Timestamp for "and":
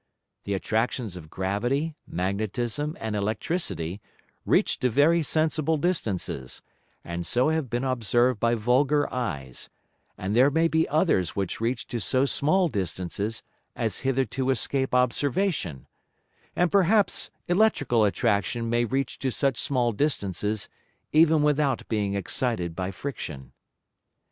2.99-3.15, 7.03-7.23, 10.17-10.35, 16.55-16.71